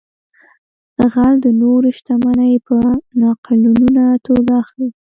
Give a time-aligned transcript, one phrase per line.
[1.11, 2.77] غل د نورو شتمنۍ په
[3.21, 4.89] ناقانونه توګه اخلي